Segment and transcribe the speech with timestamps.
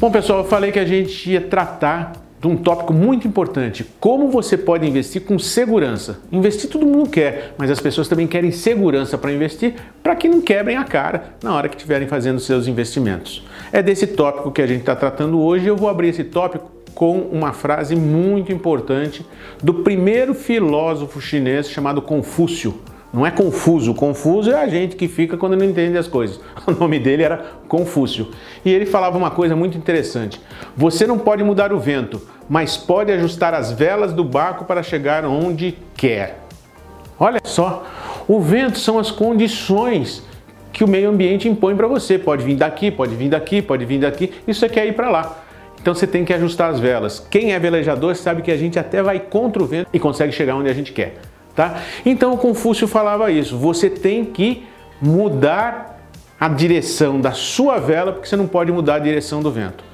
[0.00, 4.30] Bom, pessoal, eu falei que a gente ia tratar de um tópico muito importante: como
[4.30, 6.20] você pode investir com segurança.
[6.32, 10.40] Investir todo mundo quer, mas as pessoas também querem segurança para investir, para que não
[10.40, 13.44] quebrem a cara na hora que estiverem fazendo seus investimentos.
[13.70, 15.66] É desse tópico que a gente está tratando hoje.
[15.66, 19.24] Eu vou abrir esse tópico com uma frase muito importante
[19.62, 22.80] do primeiro filósofo chinês chamado Confúcio.
[23.12, 26.40] Não é confuso, confuso é a gente que fica quando não entende as coisas.
[26.66, 28.28] O nome dele era Confúcio.
[28.64, 30.40] E ele falava uma coisa muito interessante:
[30.76, 35.24] você não pode mudar o vento, mas pode ajustar as velas do barco para chegar
[35.24, 36.40] onde quer.
[37.18, 37.84] Olha só,
[38.28, 40.22] o vento são as condições
[40.72, 42.16] que o meio ambiente impõe para você.
[42.16, 44.32] Pode vir daqui, pode vir daqui, pode vir daqui.
[44.46, 45.42] Isso aqui é ir para lá.
[45.80, 47.26] Então você tem que ajustar as velas.
[47.30, 50.54] Quem é velejador sabe que a gente até vai contra o vento e consegue chegar
[50.54, 51.14] onde a gente quer
[51.54, 51.82] tá?
[52.04, 54.64] Então Confúcio falava isso, você tem que
[55.00, 55.98] mudar
[56.38, 59.84] a direção da sua vela, porque você não pode mudar a direção do vento.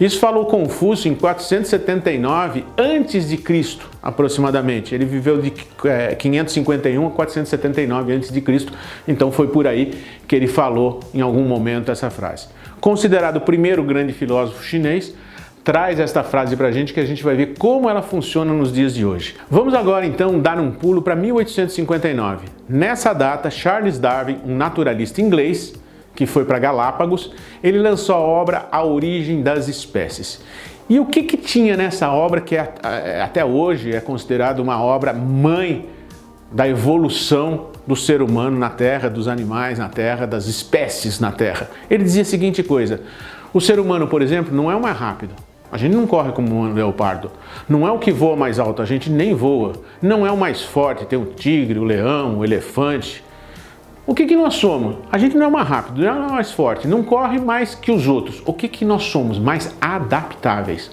[0.00, 4.94] Isso falou Confúcio em 479 antes de Cristo, aproximadamente.
[4.94, 8.72] Ele viveu de 551 é, a 479 antes de Cristo,
[9.06, 9.92] então foi por aí
[10.26, 12.48] que ele falou em algum momento essa frase.
[12.80, 15.14] Considerado o primeiro grande filósofo chinês,
[15.64, 18.72] traz esta frase para a gente que a gente vai ver como ela funciona nos
[18.72, 19.36] dias de hoje.
[19.50, 22.46] Vamos agora então dar um pulo para 1859.
[22.68, 25.74] Nessa data, Charles Darwin, um naturalista inglês
[26.14, 30.42] que foi para Galápagos, ele lançou a obra A Origem das Espécies.
[30.88, 34.82] E o que, que tinha nessa obra que é, é, até hoje é considerada uma
[34.82, 35.88] obra mãe
[36.50, 41.70] da evolução do ser humano na Terra, dos animais na Terra, das espécies na Terra?
[41.88, 43.00] Ele dizia a seguinte coisa:
[43.54, 45.32] o ser humano, por exemplo, não é o mais rápido,
[45.72, 47.30] a gente não corre como um leopardo.
[47.68, 49.74] Não é o que voa mais alto, a gente nem voa.
[50.02, 53.22] Não é o mais forte, tem o tigre, o leão, o elefante.
[54.04, 54.96] O que, que nós somos?
[55.12, 58.08] A gente não é mais rápido, não é mais forte, não corre mais que os
[58.08, 58.42] outros.
[58.44, 59.38] O que, que nós somos?
[59.38, 60.90] Mais adaptáveis.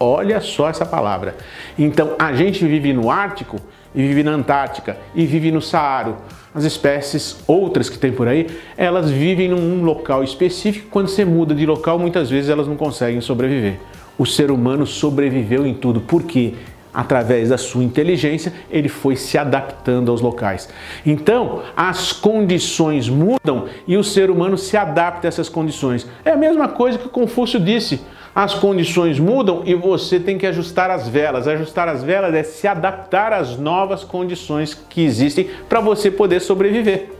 [0.00, 1.36] Olha só essa palavra.
[1.78, 3.58] Então, a gente vive no Ártico
[3.94, 6.16] e vive na Antártica e vive no Saara.
[6.52, 10.88] As espécies outras que tem por aí, elas vivem num local específico.
[10.90, 13.78] Quando você muda de local, muitas vezes elas não conseguem sobreviver
[14.18, 16.00] o ser humano sobreviveu em tudo.
[16.00, 16.54] Por quê?
[16.92, 20.68] Através da sua inteligência, ele foi se adaptando aos locais.
[21.04, 26.06] Então, as condições mudam e o ser humano se adapta a essas condições.
[26.24, 28.00] É a mesma coisa que Confúcio disse.
[28.34, 31.46] As condições mudam e você tem que ajustar as velas.
[31.46, 37.10] Ajustar as velas é se adaptar às novas condições que existem para você poder sobreviver.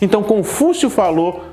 [0.00, 1.44] Então, Confúcio falou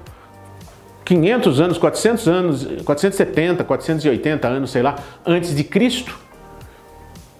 [1.05, 4.95] 500 anos, 400 anos, 470, 480 anos, sei lá,
[5.25, 6.17] antes de Cristo,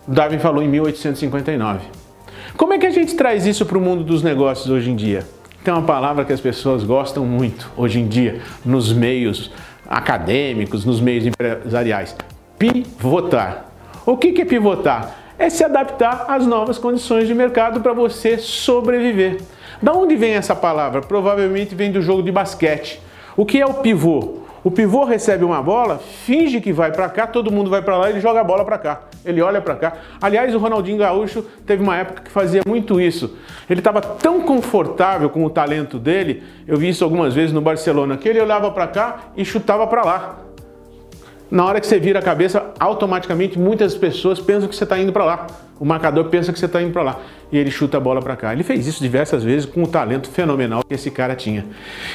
[0.08, 1.80] Darwin falou em 1859.
[2.56, 5.28] Como é que a gente traz isso para o mundo dos negócios hoje em dia?
[5.64, 9.52] Tem uma palavra que as pessoas gostam muito hoje em dia, nos meios
[9.90, 12.16] acadêmicos, nos meios empresariais:
[12.60, 13.66] pivotar.
[14.06, 15.16] O que é pivotar?
[15.40, 19.42] É se adaptar às novas condições de mercado para você sobreviver.
[19.82, 21.02] Da onde vem essa palavra?
[21.02, 23.02] Provavelmente vem do jogo de basquete.
[23.38, 24.46] O que é o pivô?
[24.64, 28.10] O pivô recebe uma bola, finge que vai para cá, todo mundo vai para lá,
[28.10, 29.02] ele joga a bola para cá.
[29.24, 29.94] Ele olha para cá.
[30.20, 33.38] Aliás, o Ronaldinho Gaúcho teve uma época que fazia muito isso.
[33.70, 38.18] Ele estava tão confortável com o talento dele, eu vi isso algumas vezes no Barcelona,
[38.18, 40.45] que ele olhava para cá e chutava para lá.
[41.50, 45.14] Na hora que você vira a cabeça, automaticamente muitas pessoas pensam que você está indo
[45.14, 45.48] para lá.
[45.80, 47.20] O marcador pensa que você está indo para lá
[47.52, 48.54] e ele chuta a bola para cá.
[48.54, 51.66] Ele fez isso diversas vezes com o talento fenomenal que esse cara tinha.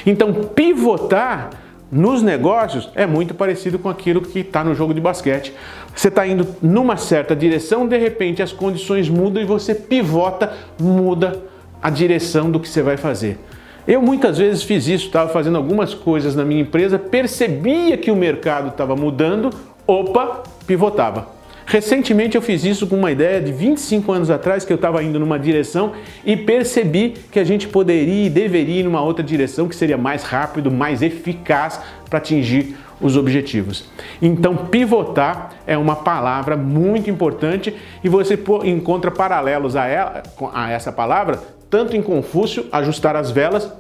[0.05, 1.51] Então, pivotar
[1.93, 5.53] nos negócios é muito parecido com aquilo que está no jogo de basquete.
[5.95, 11.41] Você está indo numa certa direção, de repente as condições mudam e você pivota, muda
[11.83, 13.39] a direção do que você vai fazer.
[13.87, 18.17] Eu muitas vezes fiz isso, estava fazendo algumas coisas na minha empresa, percebia que o
[18.17, 19.51] mercado estava mudando,
[19.87, 21.41] opa, pivotava.
[21.71, 25.21] Recentemente eu fiz isso com uma ideia de 25 anos atrás que eu estava indo
[25.21, 25.93] numa direção
[26.25, 30.25] e percebi que a gente poderia e deveria ir numa outra direção que seria mais
[30.25, 33.85] rápido, mais eficaz para atingir os objetivos.
[34.21, 37.75] Então, pivotar é uma palavra muito importante
[38.05, 41.39] e você encontra paralelos a, ela, a essa palavra
[41.71, 43.73] tanto em Confúcio, ajustar as velas,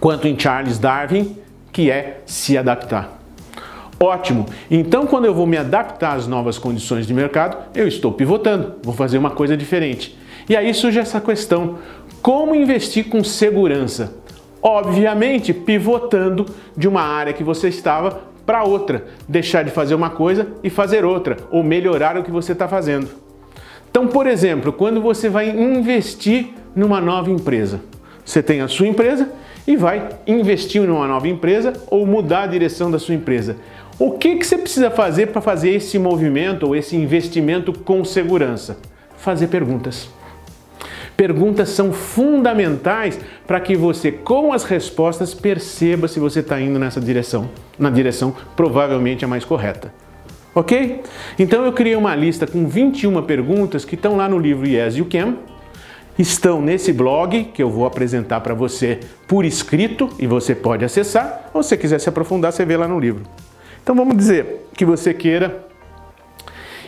[0.00, 1.36] quanto em Charles Darwin,
[1.70, 3.20] que é se adaptar.
[4.02, 4.46] Ótimo!
[4.70, 8.94] Então, quando eu vou me adaptar às novas condições de mercado, eu estou pivotando, vou
[8.94, 10.18] fazer uma coisa diferente.
[10.48, 11.78] E aí surge essa questão:
[12.22, 14.14] como investir com segurança?
[14.62, 20.48] Obviamente, pivotando de uma área que você estava para outra, deixar de fazer uma coisa
[20.60, 23.08] e fazer outra, ou melhorar o que você está fazendo.
[23.88, 27.80] Então, por exemplo, quando você vai investir numa nova empresa,
[28.24, 29.30] você tem a sua empresa
[29.68, 33.56] e vai investir numa nova empresa ou mudar a direção da sua empresa.
[34.00, 38.78] O que, que você precisa fazer para fazer esse movimento ou esse investimento com segurança?
[39.16, 40.10] Fazer perguntas.
[41.20, 46.98] Perguntas são fundamentais para que você, com as respostas, perceba se você está indo nessa
[46.98, 49.92] direção, na direção provavelmente a mais correta.
[50.54, 51.02] Ok?
[51.38, 55.08] Então eu criei uma lista com 21 perguntas que estão lá no livro Yes You
[55.12, 55.34] Can,
[56.18, 61.50] estão nesse blog que eu vou apresentar para você por escrito e você pode acessar,
[61.52, 63.24] ou se quiser se aprofundar, você vê lá no livro.
[63.82, 65.66] Então vamos dizer que você queira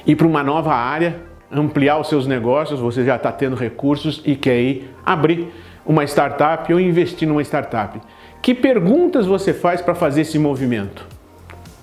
[0.06, 1.20] ir para uma nova área,
[1.52, 5.52] ampliar os seus negócios, você já está tendo recursos e quer ir abrir
[5.84, 8.00] uma startup ou investir numa startup.
[8.40, 11.06] Que perguntas você faz para fazer esse movimento?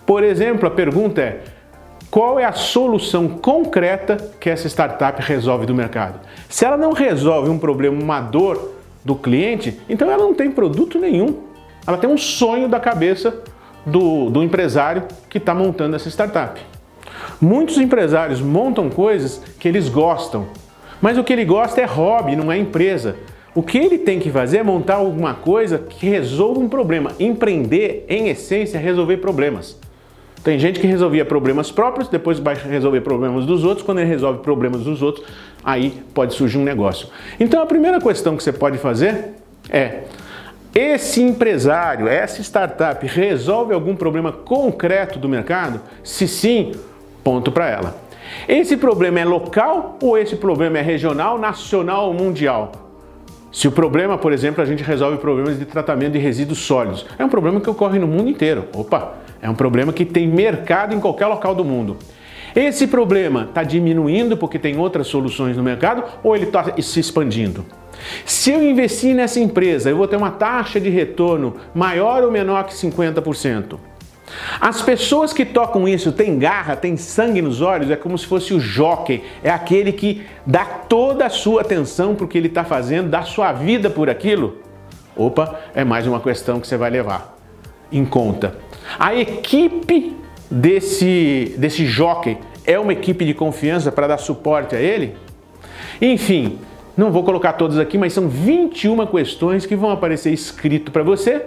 [0.05, 1.43] Por exemplo, a pergunta é:
[2.09, 6.19] qual é a solução concreta que essa startup resolve do mercado?
[6.49, 8.73] Se ela não resolve um problema, uma dor
[9.05, 11.43] do cliente, então ela não tem produto nenhum.
[11.85, 13.41] Ela tem um sonho da cabeça
[13.85, 16.59] do, do empresário que está montando essa startup.
[17.39, 20.47] Muitos empresários montam coisas que eles gostam,
[21.01, 23.15] mas o que ele gosta é hobby, não é empresa.
[23.55, 27.11] O que ele tem que fazer é montar alguma coisa que resolva um problema.
[27.19, 29.77] Empreender, em essência, é resolver problemas.
[30.43, 33.85] Tem gente que resolvia problemas próprios, depois vai resolver problemas dos outros.
[33.85, 35.25] Quando ele resolve problemas dos outros,
[35.63, 37.09] aí pode surgir um negócio.
[37.39, 39.33] Então a primeira questão que você pode fazer
[39.69, 40.03] é:
[40.73, 45.81] esse empresário, essa startup resolve algum problema concreto do mercado?
[46.03, 46.71] Se sim,
[47.29, 47.95] ponto para ela.
[48.47, 52.71] Esse problema é local ou esse problema é regional, nacional ou mundial?
[53.51, 57.23] Se o problema, por exemplo, a gente resolve problemas de tratamento de resíduos sólidos, é
[57.23, 58.65] um problema que ocorre no mundo inteiro.
[58.73, 61.97] Opa, é um problema que tem mercado em qualquer local do mundo.
[62.55, 67.63] Esse problema está diminuindo porque tem outras soluções no mercado ou ele está se expandindo?
[68.25, 72.63] Se eu investir nessa empresa, eu vou ter uma taxa de retorno maior ou menor
[72.63, 73.77] que 50%.
[74.59, 78.53] As pessoas que tocam isso têm garra, têm sangue nos olhos, é como se fosse
[78.53, 82.63] o jockey, é aquele que dá toda a sua atenção para o que ele está
[82.63, 84.57] fazendo, dá sua vida por aquilo.
[85.15, 87.37] Opa, é mais uma questão que você vai levar
[87.91, 88.55] em conta.
[88.97, 90.15] A equipe
[90.49, 95.15] desse, desse jockey é uma equipe de confiança para dar suporte a ele?
[96.01, 96.59] Enfim,
[96.95, 101.45] não vou colocar todas aqui, mas são 21 questões que vão aparecer escrito para você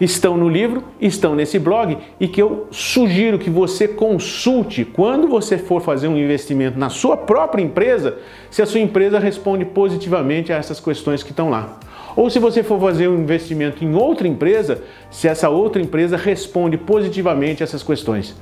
[0.00, 5.58] estão no livro, estão nesse blog e que eu sugiro que você consulte quando você
[5.58, 8.16] for fazer um investimento na sua própria empresa,
[8.50, 11.78] se a sua empresa responde positivamente a essas questões que estão lá.
[12.14, 16.76] Ou se você for fazer um investimento em outra empresa, se essa outra empresa responde
[16.76, 18.34] positivamente a essas questões.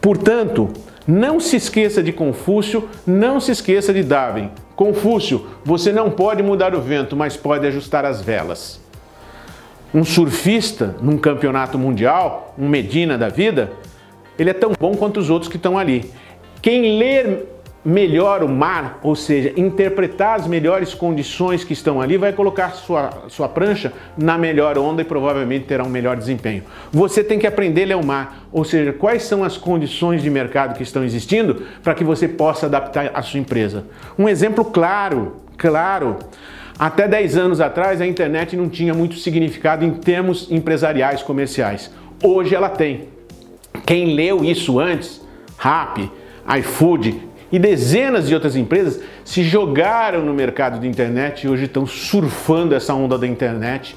[0.00, 0.68] Portanto,
[1.06, 4.50] não se esqueça de Confúcio, não se esqueça de Darwin.
[4.76, 8.87] Confúcio, você não pode mudar o vento, mas pode ajustar as velas
[9.92, 13.72] um surfista num campeonato mundial, um Medina da vida,
[14.38, 16.10] ele é tão bom quanto os outros que estão ali.
[16.60, 22.32] Quem ler melhor o mar, ou seja, interpretar as melhores condições que estão ali, vai
[22.32, 26.64] colocar sua, sua prancha na melhor onda e provavelmente terá um melhor desempenho.
[26.92, 30.28] Você tem que aprender a ler o mar, ou seja, quais são as condições de
[30.28, 33.86] mercado que estão existindo para que você possa adaptar a sua empresa.
[34.18, 36.16] Um exemplo claro, claro,
[36.78, 41.90] até 10 anos atrás, a internet não tinha muito significado em termos empresariais, comerciais.
[42.22, 43.08] Hoje ela tem.
[43.84, 45.20] Quem leu isso antes,
[45.58, 46.10] Rap,
[46.58, 47.20] iFood
[47.50, 52.74] e dezenas de outras empresas se jogaram no mercado de internet e hoje estão surfando
[52.74, 53.96] essa onda da internet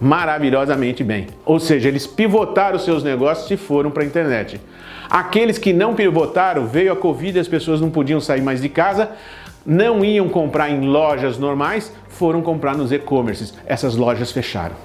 [0.00, 1.28] maravilhosamente bem.
[1.44, 4.60] Ou seja, eles pivotaram seus negócios e foram para a internet.
[5.08, 9.10] Aqueles que não pivotaram, veio a Covid, as pessoas não podiam sair mais de casa,
[9.64, 13.54] não iam comprar em lojas normais, foram comprar nos e-commerces.
[13.66, 14.76] Essas lojas fecharam.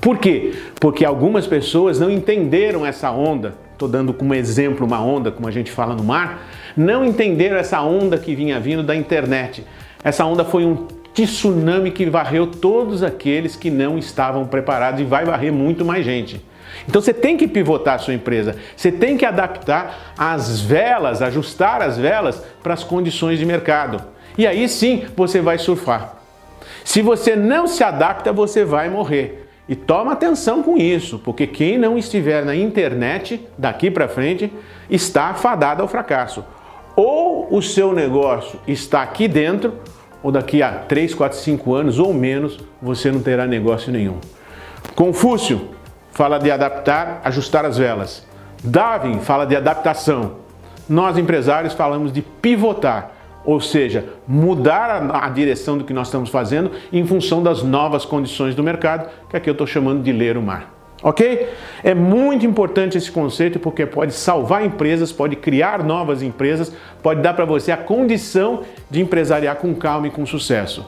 [0.00, 0.52] Por quê?
[0.78, 3.54] Porque algumas pessoas não entenderam essa onda.
[3.72, 6.46] Estou dando como exemplo uma onda, como a gente fala no mar.
[6.76, 9.64] Não entenderam essa onda que vinha vindo da internet.
[10.02, 15.24] Essa onda foi um tsunami que varreu todos aqueles que não estavam preparados e vai
[15.24, 16.44] varrer muito mais gente.
[16.88, 21.82] Então você tem que pivotar a sua empresa, você tem que adaptar as velas, ajustar
[21.82, 24.02] as velas para as condições de mercado.
[24.36, 26.16] E aí sim você vai surfar.
[26.84, 29.48] Se você não se adapta, você vai morrer.
[29.66, 34.52] E toma atenção com isso, porque quem não estiver na internet daqui para frente
[34.90, 36.44] está fadado ao fracasso.
[36.94, 39.72] Ou o seu negócio está aqui dentro,
[40.22, 44.18] ou daqui a 3, 4, 5 anos ou menos você não terá negócio nenhum.
[44.94, 45.70] Confúcio
[46.14, 48.24] fala de adaptar, ajustar as velas.
[48.62, 50.36] Darwin fala de adaptação.
[50.88, 53.10] Nós empresários falamos de pivotar,
[53.44, 58.54] ou seja, mudar a, direção do que nós estamos fazendo em função das novas condições
[58.54, 60.72] do mercado, que aqui eu estou chamando de ler o mar.
[61.02, 61.48] Ok?
[61.82, 67.34] É muito importante esse conceito porque pode salvar empresas, pode criar novas empresas, pode dar
[67.34, 70.86] para você a condição de empresariar com calma e com sucesso.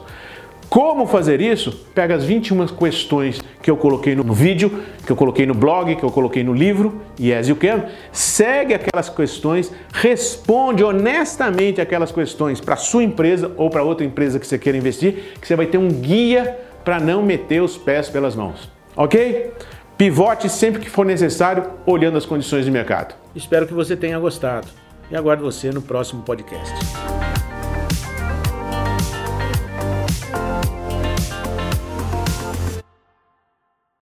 [0.69, 1.71] Como fazer isso?
[1.93, 6.03] Pega as 21 questões que eu coloquei no vídeo, que eu coloquei no blog, que
[6.03, 7.83] eu coloquei no livro, Yes You Can,
[8.13, 14.47] segue aquelas questões, responde honestamente aquelas questões para sua empresa ou para outra empresa que
[14.47, 18.37] você queira investir, que você vai ter um guia para não meter os pés pelas
[18.37, 18.71] mãos.
[18.95, 19.51] Ok?
[19.97, 23.15] Pivote sempre que for necessário, olhando as condições de mercado.
[23.35, 24.67] Espero que você tenha gostado
[25.11, 26.73] e aguardo você no próximo podcast.